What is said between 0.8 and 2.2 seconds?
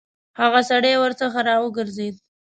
ورڅخه راوګرځېد.